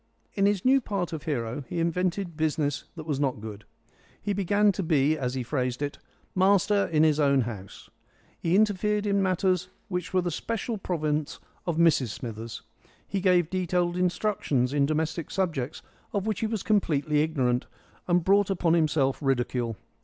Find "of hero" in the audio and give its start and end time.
1.13-1.63